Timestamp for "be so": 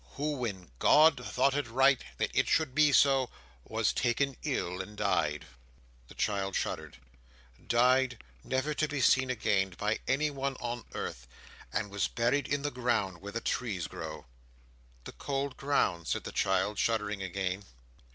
2.73-3.29